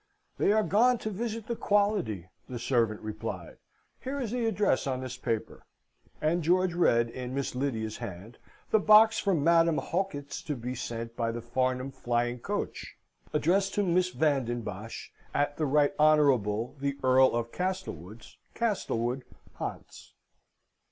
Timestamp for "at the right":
15.35-15.93